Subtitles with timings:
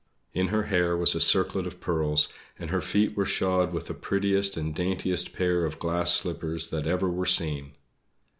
[0.33, 3.93] In her hair was a circlet of pearls, and her feet were shod with the
[3.93, 7.73] prettiest and daintiest pair of glass slippers that ever were seen.